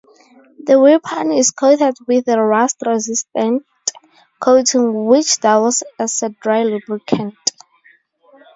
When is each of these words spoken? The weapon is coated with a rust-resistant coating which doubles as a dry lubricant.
The 0.65 0.79
weapon 0.79 1.31
is 1.31 1.51
coated 1.51 1.93
with 2.07 2.27
a 2.27 2.41
rust-resistant 2.41 3.63
coating 4.41 5.05
which 5.05 5.39
doubles 5.39 5.83
as 5.99 6.23
a 6.23 6.29
dry 6.29 6.63
lubricant. 6.63 7.35